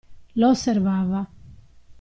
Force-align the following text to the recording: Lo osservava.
Lo 0.41 0.47
osservava. 0.49 1.29